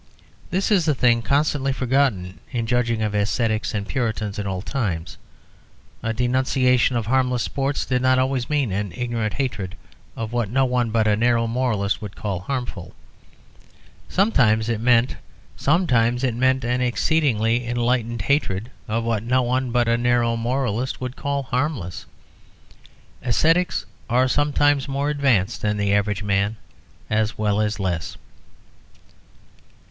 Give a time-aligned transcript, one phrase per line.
[0.49, 5.15] This is a thing constantly forgotten in judging of ascetics and Puritans in old times.
[6.01, 9.75] A denunciation of harmless sports did not always mean an ignorant hatred
[10.17, 12.95] of what no one but a narrow moralist would call harmful.
[14.09, 15.15] Sometimes it meant
[15.63, 22.07] an exceedingly enlightened hatred of what no one but a narrow moralist would call harmless.
[23.21, 26.55] Ascetics are sometimes more advanced than the average man,
[27.07, 28.17] as well as less.